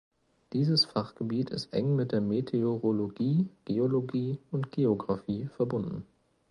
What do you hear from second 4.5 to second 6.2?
Geographie verbunden.